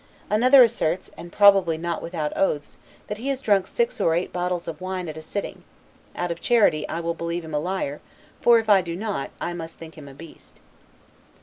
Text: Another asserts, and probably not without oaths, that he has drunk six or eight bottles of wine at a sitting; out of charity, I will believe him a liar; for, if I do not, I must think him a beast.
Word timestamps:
Another 0.31 0.63
asserts, 0.63 1.11
and 1.15 1.31
probably 1.31 1.77
not 1.77 2.01
without 2.01 2.35
oaths, 2.35 2.79
that 3.05 3.19
he 3.19 3.27
has 3.27 3.39
drunk 3.39 3.67
six 3.67 4.01
or 4.01 4.15
eight 4.15 4.33
bottles 4.33 4.67
of 4.67 4.81
wine 4.81 5.07
at 5.07 5.15
a 5.15 5.21
sitting; 5.21 5.63
out 6.15 6.31
of 6.31 6.41
charity, 6.41 6.89
I 6.89 6.99
will 7.01 7.13
believe 7.13 7.45
him 7.45 7.53
a 7.53 7.59
liar; 7.59 8.01
for, 8.41 8.57
if 8.57 8.67
I 8.67 8.81
do 8.81 8.95
not, 8.95 9.29
I 9.39 9.53
must 9.53 9.77
think 9.77 9.93
him 9.99 10.07
a 10.07 10.15
beast. 10.15 10.59